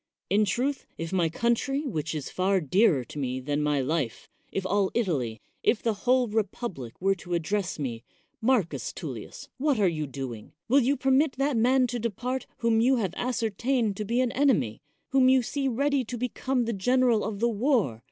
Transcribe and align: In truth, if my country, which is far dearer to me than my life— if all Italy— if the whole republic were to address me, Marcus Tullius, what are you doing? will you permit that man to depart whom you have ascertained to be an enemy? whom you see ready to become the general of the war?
In 0.31 0.45
truth, 0.45 0.87
if 0.97 1.13
my 1.13 1.29
country, 1.29 1.85
which 1.85 2.15
is 2.15 2.31
far 2.31 2.59
dearer 2.59 3.03
to 3.03 3.19
me 3.19 3.39
than 3.39 3.61
my 3.61 3.81
life— 3.81 4.27
if 4.51 4.65
all 4.65 4.89
Italy— 4.95 5.39
if 5.71 5.83
the 5.83 5.93
whole 5.93 6.27
republic 6.27 6.99
were 6.99 7.13
to 7.13 7.35
address 7.35 7.77
me, 7.77 8.03
Marcus 8.41 8.93
Tullius, 8.93 9.47
what 9.59 9.79
are 9.79 9.87
you 9.87 10.07
doing? 10.07 10.53
will 10.67 10.79
you 10.79 10.97
permit 10.97 11.33
that 11.33 11.55
man 11.55 11.85
to 11.85 11.99
depart 11.99 12.47
whom 12.57 12.81
you 12.81 12.95
have 12.95 13.13
ascertained 13.15 13.95
to 13.97 14.03
be 14.03 14.21
an 14.21 14.31
enemy? 14.31 14.81
whom 15.09 15.29
you 15.29 15.43
see 15.43 15.67
ready 15.67 16.03
to 16.05 16.17
become 16.17 16.65
the 16.65 16.73
general 16.73 17.23
of 17.23 17.39
the 17.39 17.47
war? 17.47 17.99